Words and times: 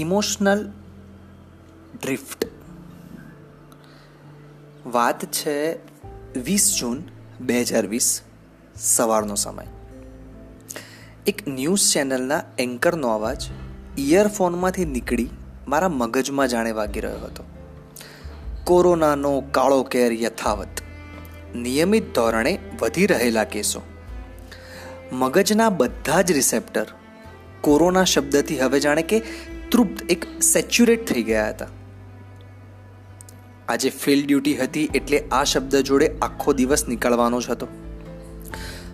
Emotional 0.00 0.72
drift 2.02 2.46
વાત 4.86 5.24
છે 5.24 5.74
વીસ 6.38 6.76
જૂન 6.80 7.02
બે 7.40 7.60
હજાર 7.60 7.86
વીસ 7.86 8.20
સવારનો 8.76 9.34
સમય. 9.34 9.66
એક 11.26 11.48
ન્યૂઝ 11.48 11.92
ચેનલના 11.92 12.42
એન્કરનો 12.58 13.08
અવાજ 13.08 13.42
ઇયરફોનમાંથી 13.98 14.84
નીકળી 14.84 15.30
મારા 15.68 15.88
મગજમાં 15.88 16.48
જાણે 16.48 16.72
વાગી 16.72 17.00
રહ્યો 17.00 17.18
હતો. 17.18 17.44
કોરોનાનો 18.64 19.40
કાળો 19.40 19.82
કેર 19.82 20.12
યથાવત. 20.12 20.68
નિયમિત 21.56 22.14
ધોરણે 22.14 22.58
વધી 22.82 23.06
રહેલા 23.06 23.44
કેસો. 23.44 23.82
મગજના 25.12 25.68
બધા 25.68 26.22
જ 26.22 26.32
રિસેપ્ટર 26.32 26.86
કોરોના 27.60 28.04
શબ્દથી 28.04 28.60
હવે 28.60 28.80
જાણે 28.80 29.02
કે 29.02 29.22
તૃપ્ત 29.72 30.12
એક 30.12 30.26
સેચ્યુરેટ 30.42 31.12
થઈ 31.12 31.22
ગયા 31.22 31.48
હતા. 31.48 31.68
આજે 33.68 33.90
ફિલ્ડ 33.90 34.26
ડ્યુટી 34.26 34.54
હતી 34.56 34.88
એટલે 34.94 35.18
આ 35.32 35.44
શબ્દ 35.44 35.76
જોડે 35.76 36.08
આખો 36.22 36.52
દિવસ 36.52 36.88
નીકળવાનો 36.88 37.40
જ 37.40 37.50
હતો. 37.50 37.68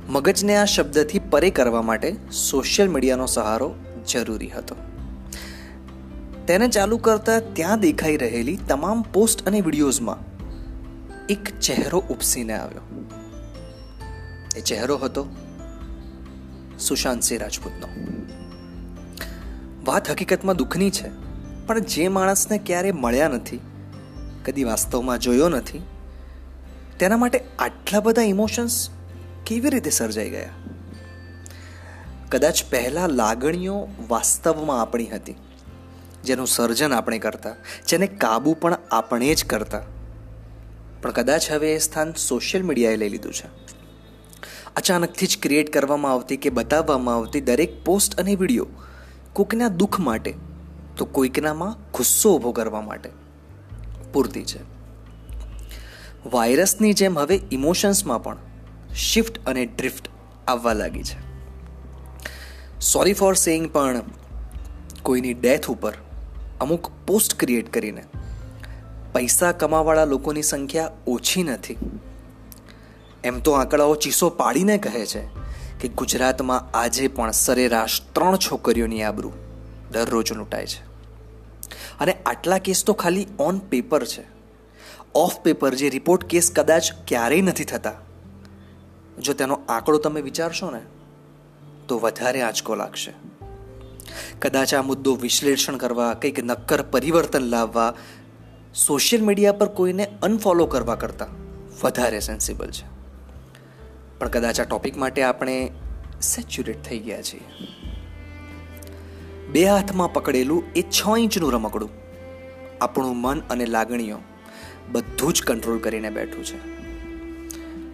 મગજને 0.09 0.57
આ 0.57 0.65
શબ્દથી 0.65 1.19
પરે 1.19 1.51
કરવા 1.51 1.83
માટે 1.83 2.17
સોશિયલ 2.33 2.89
મીડિયાનો 2.89 3.27
સહારો 3.27 3.75
જરૂરી 4.13 4.49
હતો. 4.49 4.77
તેને 6.47 6.69
ચાલુ 6.69 6.99
કરતા 6.99 7.41
ત્યાં 7.41 7.81
દેખાઈ 7.81 8.17
રહેલી 8.17 8.57
તમામ 8.57 9.03
પોસ્ટ 9.03 9.49
અને 9.49 9.61
વિડીયોઝમાં 9.61 10.19
એક 11.29 11.61
ચહેરો 11.61 11.99
ઉપસીને 12.11 12.53
આવ્યો. 12.53 12.83
એ 14.57 14.61
ચહેરો 14.61 14.97
હતો 14.97 15.29
સુશાંત 16.79 17.23
સિંહ 17.23 17.41
રાજપૂતનો. 17.41 17.89
વાત 19.87 20.11
હકીકતમાં 20.11 20.57
દુઃખની 20.57 20.91
છે, 20.91 21.09
પણ 21.67 21.81
જે 21.81 22.09
માણસને 22.09 22.59
ક્યારે 22.59 22.93
મળ્યા 22.93 23.29
નથી, 23.29 23.61
કદી 24.45 24.65
વાસ્તવમાં 24.65 25.19
જોયો 25.19 25.49
નથી, 25.49 25.83
તેના 26.99 27.17
માટે 27.17 27.45
આટલા 27.59 28.01
બધા 28.01 28.23
ઇમોશન્સ 28.23 28.91
કેવી 29.47 29.71
રીતે 29.71 29.91
સર્જાઈ 29.91 30.31
ગયા? 30.31 30.49
કદાચ 32.29 32.65
પહેલાં 32.71 33.09
લાગણીઓ 33.09 33.89
વાસ્તવમાં 34.09 34.81
આપણી 34.81 35.07
હતી, 35.07 35.35
જેનું 36.25 36.47
સર્જન 36.47 36.93
આપણે 36.93 37.19
કરતા, 37.19 37.55
જેને 37.89 38.07
કાબુ 38.07 38.55
પણ 38.55 38.77
આપણે 38.91 39.35
જ 39.35 39.45
કરતા. 39.45 39.83
પણ 41.03 41.11
કદાચ 41.11 41.51
હવે 41.51 41.75
એ 41.75 41.79
સ્થાન 41.79 42.13
સોશિયલ 42.13 42.63
મીડિયાએ 42.63 42.97
લઈ 42.97 43.09
લીધું 43.09 43.33
છે. 43.33 43.49
અચાનકથી 44.77 45.27
જ 45.27 45.39
ક્રિએટ 45.43 45.73
કરવામાં 45.73 46.13
આવતી 46.13 46.37
કે 46.37 46.51
બતાવવામાં 46.51 47.15
આવતી 47.15 47.41
દરેક 47.41 47.85
પોસ્ટ 47.85 48.21
અને 48.21 48.35
વીડિયો 48.35 48.67
કોઈકના 49.37 49.69
દુઃખ 49.69 49.99
માટે, 49.99 50.35
તો 50.97 51.05
કોઈકનામાં 51.05 51.73
ગુસ્સો 51.93 52.35
ઊભો 52.35 52.53
કરવા 52.53 52.81
માટે. 52.81 53.11
પૂરતી 54.13 54.45
છે. 54.45 54.61
વાયરસની 56.31 56.93
જેમ 56.93 57.19
હવે 57.19 57.41
ઇમોશન્સમાં 57.51 58.23
પણ 58.23 58.37
શિફ્ટ 58.95 59.47
અને 59.47 59.67
ડ્રિફ્ટ 59.67 60.09
આવવા 60.47 60.73
લાગી 60.73 61.03
છે. 61.03 61.19
સોરી 62.81 63.13
ફોર 63.13 63.35
સેઇંગ 63.35 63.71
પણ 63.73 64.01
કોઈની 65.03 65.35
ડેથ 65.35 65.71
ઉપર 65.71 65.93
અમુક 66.61 66.91
પોસ્ટ 67.07 67.41
ક્રિએટ 67.41 67.73
કરીને 67.73 68.05
પૈસા 69.13 69.53
કમાવાળા 69.53 70.05
લોકોની 70.05 70.43
સંખ્યા 70.43 70.91
ઓછી 71.07 71.43
નથી. 71.43 71.77
એમ 73.25 73.41
તો 73.41 73.53
આંકડાઓ 73.53 73.95
ચીસો 73.95 74.31
પાડીને 74.31 74.79
કહે 74.79 75.07
છે. 75.07 75.46
કે 75.81 75.89
ગુજરાતમાં 75.89 76.77
આજે 76.77 77.09
પણ 77.09 77.31
સરેરાશ 77.31 78.01
ત્રણ 78.13 78.37
છોકરીઓની 78.37 79.03
આબરૂ 79.03 79.33
દરરોજ 79.93 80.33
લૂંટાય 80.33 80.67
છે. 80.67 80.97
અને 82.01 82.13
આટલા 82.27 82.59
કેસ 82.59 82.85
તો 82.85 82.93
ખાલી 82.93 83.27
ઓન 83.39 83.59
પેપર 83.59 84.05
છે. 84.05 84.25
ઓફ 85.15 85.41
પેપર 85.41 85.75
જે 85.75 85.89
રિપોર્ટ 85.89 86.25
કેસ 86.25 86.53
કદાચ 86.57 86.93
ક્યારેય 87.09 87.41
નથી 87.41 87.65
થતા. 87.65 87.93
જો 89.23 89.33
તેનો 89.33 89.61
આંકડો 89.69 89.99
તમે 89.99 90.21
વિચારશો 90.21 90.71
ને, 90.71 90.81
તો 91.89 91.99
વધારે 91.99 92.43
આંચકો 92.43 92.75
લાગશે. 92.75 93.13
કદાચ 94.39 94.75
આ 94.75 94.83
મુદ્દો 94.83 95.17
વિશ્લેષણ 95.17 95.77
કરવા, 95.77 96.15
કંઈક 96.15 96.45
નક્કર 96.45 96.83
પરિવર્તન 96.83 97.41
લાવવા 97.41 97.95
સોશિયલ 98.87 99.23
મીડિયા 99.23 99.53
પર 99.53 99.69
કોઈને 99.69 100.09
અનફોલો 100.23 100.67
કરવા 100.67 100.95
કરતાં 100.95 101.29
વધારે 101.85 102.21
સેન્સિબલ 102.21 102.71
છે. 102.71 102.96
પણ 104.19 104.29
કદાચ 104.29 104.61
આ 104.61 104.65
ટોપિક 104.65 104.97
માટે 104.97 105.23
આપણે 105.23 105.71
સેચ્યુરેટ 106.23 106.83
થઈ 106.83 106.99
ગયા 106.99 107.23
છીએ. 107.23 107.41
બે 109.53 109.65
હાથમાં 109.65 110.13
પકડેલું 110.13 110.65
એ 110.77 110.83
છ 110.83 111.19
ઇંચનું 111.19 111.53
રમકડું, 111.53 111.91
આપણું 112.81 113.17
મન 113.17 113.41
અને 113.41 113.67
લાગણીઓ 113.67 114.19
બધું 114.93 115.33
જ 115.33 115.43
કંટ્રોલ 115.43 115.79
કરીને 115.79 116.11
બેઠું 116.11 116.45
છે. 116.45 116.57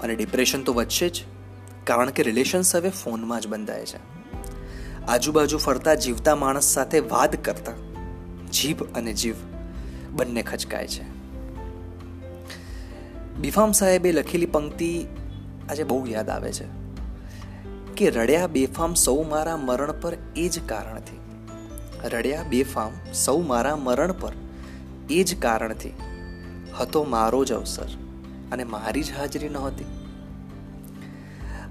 અને 0.01 0.15
ડિપ્રેશન 0.15 0.63
તો 0.63 0.73
વધશે 0.73 1.09
જ, 1.09 1.23
કારણ 1.85 2.11
કે 2.11 2.23
રિલેશન્સ 2.23 2.77
હવે 2.77 2.91
ફોનમાં 2.91 3.41
જ 3.41 3.47
બંધાય 3.47 3.87
છે. 3.87 4.23
આજુબાજુ 5.07 5.59
ફરતા 5.59 5.95
જીવતા 5.95 6.37
માણસ 6.37 6.65
સાથે 6.65 7.01
વાદ 7.01 7.45
કરતા 7.45 7.73
જીભ 8.53 8.83
અને 8.83 9.13
જીવ 9.13 9.35
બંને 10.11 10.43
ખચકાય 10.43 10.89
છે. 10.89 11.03
બિફામ 13.35 13.73
સાહેબે 13.73 14.13
લખેલી 14.13 14.47
પંક્તિ 14.47 15.07
આજે 15.73 15.85
બહુ 15.85 16.07
યાદ 16.07 16.31
આવે 16.31 16.53
છે 16.53 16.65
કે 17.97 18.11
રડ્યા 18.11 18.47
બેફામ 18.47 18.95
સૌ 18.95 19.23
મારા 19.23 19.57
મરણ 19.57 19.93
પર 19.93 20.17
એ 20.37 20.49
જ 20.49 20.69
કારણથી. 20.69 21.21
રડ્યા 22.05 22.43
બેફામ 22.43 22.91
સૌ 23.13 23.41
મારા 23.41 23.77
મરણ 23.77 24.13
પર 24.13 24.33
એ 25.11 25.23
જ 25.23 25.41
કારણથી. 25.41 25.93
હતો 26.81 27.05
મારો 27.05 27.45
જ 27.45 27.53
અવસર 27.53 27.89
અને 28.53 28.65
મારી 28.65 29.03
જ 29.03 29.13
હાજરી 29.13 29.49
નહોતી. 29.49 29.85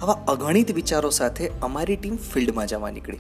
આવા 0.02 0.14
અગણિત 0.14 0.72
વિચારો 0.72 1.10
સાથે 1.10 1.52
અમારી 1.62 1.96
ટીમ 1.96 2.16
ફિલ્ડમાં 2.16 2.68
જવા 2.68 2.90
નીકળી. 2.90 3.20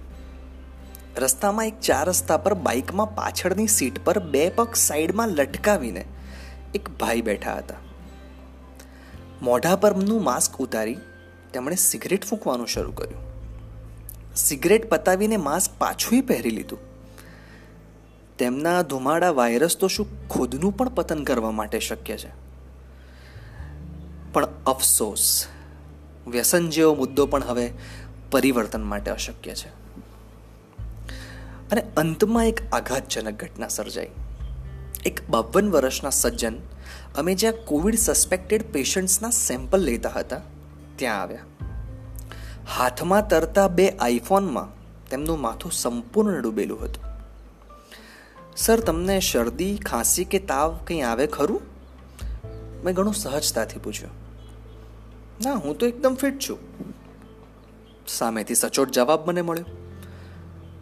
રસ્તામાં 1.17 1.65
એક 1.65 1.79
ચાર 1.79 2.09
રસ્તા 2.09 2.37
પર 2.37 2.53
બાઇકમાં 2.53 3.15
પાછળની 3.15 3.67
સીટ 3.67 4.05
પર 4.05 4.19
બે 4.19 4.49
પગ 4.49 4.75
સાઈડમાં 4.75 5.27
લટકાવીને 5.27 6.05
એક 6.75 6.89
ભાઈ 6.89 7.21
બેઠા 7.21 7.55
હતા. 7.55 7.90
મોઢા 9.41 9.75
પરનું 9.75 10.23
માસ્ક 10.23 10.57
ઉતારી 10.57 10.97
તેમણે 11.53 11.75
સિગરેટ 11.75 12.25
ફૂંકવાનું 12.25 12.67
શરૂ 12.67 12.91
કર્યું. 12.91 13.31
સિગરેટ 14.35 14.89
પતાવીને 14.89 15.37
માસ્ક 15.37 15.71
પાછું 15.77 16.23
પહેરી 16.23 16.49
લીધું. 16.49 16.79
તેમના 18.37 18.81
ધુમાડા 18.81 19.31
વાયરસ 19.31 19.77
તો 19.77 19.87
શું 19.87 20.27
ખુદનું 20.27 20.77
પણ 20.77 20.89
પતન 20.89 21.23
કરવા 21.23 21.51
માટે 21.51 21.79
શક્ય 21.79 22.17
છે? 22.17 22.29
પણ 24.33 24.47
અફસોસ, 24.67 25.45
વ્યસન 26.27 26.69
જેવો 26.69 26.95
મુદ્દો 26.95 27.25
પણ 27.25 27.43
હવે 27.43 27.73
પરિવર્તન 28.31 28.83
માટે 28.83 29.11
અશક્ય 29.11 29.55
છે. 29.55 29.67
અને 31.71 31.83
અંતમાં 31.97 32.45
એક 32.45 32.73
આઘાતજનક 32.73 33.43
ઘટના 33.43 33.67
સર્જાઈ. 33.67 34.09
એક 35.05 35.29
બાવન 35.29 35.71
વર્ષના 35.71 36.09
સજ્જન 36.09 36.53
અમે 37.15 37.35
જ્યાં 37.35 37.53
કોવિડ 37.65 37.97
સસ્પેક્ટેડ 37.97 38.71
પેશન્ટ્સના 38.71 39.29
સેમ્પલ 39.29 39.79
લેતા 39.79 40.09
હતા, 40.09 40.41
ત્યાં 40.95 41.21
આવ્યા. 41.21 41.39
હાથમાં 42.75 43.27
તરતા 43.27 43.67
બે 43.67 43.89
આઈફોનમાં 43.89 44.81
તેમનું 45.09 45.41
માથું 45.41 45.71
સંપૂર્ણ 45.71 46.41
ડૂબેલું 46.41 46.83
હતું. 46.83 47.11
સર, 48.57 48.79
તમને 48.79 49.19
શરદી, 49.19 49.77
ખાંસી 49.77 50.25
કે 50.25 50.39
તાવ 50.39 50.79
કંઈ 50.87 51.01
આવે 51.01 51.27
ખરું? 51.27 51.61
મેં 52.83 52.95
ઘણું 52.95 53.13
સહજતાથી 53.13 53.79
પૂછ્યું. 53.79 54.11
ના, 55.45 55.53
હું 55.53 55.77
તો 55.77 55.85
એકદમ 55.85 56.15
ફિટ 56.15 56.39
છું. 56.39 56.59
સામેથી 58.07 58.55
સચોટ 58.55 58.91
જવાબ 58.91 59.29
મને 59.29 59.41
મળ્યો. 59.41 59.65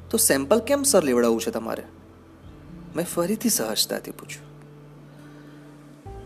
તો 0.09 0.17
સેમ્પલ 0.17 0.59
કેમ, 0.59 0.83
સર, 0.83 1.03
લેવડાવવું 1.03 1.41
છે 1.41 1.51
તમારે? 1.51 1.83
મેં 2.95 3.05
ફરીથી 3.05 3.49
સહજતાથી 3.49 4.11
પૂછ્યું 4.11 4.47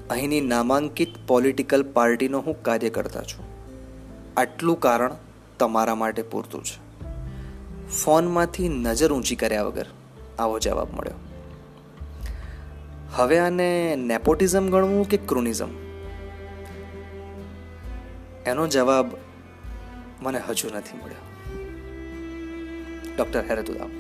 અહીંની 0.10 0.42
નામાંકિત 0.45 1.13
પોલિટિકલ 1.27 1.83
પાર્ટીનો 1.94 2.42
હું 2.42 2.57
કાર્યકર્તા 2.63 3.24
છું 3.24 3.51
આટલું 4.38 4.80
કારણ 4.80 5.19
તમારા 5.60 5.95
માટે 5.95 6.24
પૂરતું 6.27 6.63
છે 6.63 6.77
ફોનમાંથી 7.95 8.69
નજર 8.77 9.12
ઊંચી 9.13 9.36
કર્યા 9.36 9.65
વગર 9.65 9.89
આવો 10.39 10.60
જવાબ 10.60 10.94
મળ્યો 10.94 11.19
હવે 13.18 13.39
આને 13.39 13.69
નેપોટિઝમ 14.04 14.69
ગણવું 14.69 15.06
કે 15.06 15.21
ક્રુનિઝમ 15.25 15.75
એનો 18.45 18.68
જવાબ 18.68 19.13
મને 20.21 20.39
હજુ 20.48 20.68
નથી 20.69 20.98
મળ્યો 20.98 21.25
ડૉક્ટર 23.15 23.44
હેરતુદામ 23.50 23.94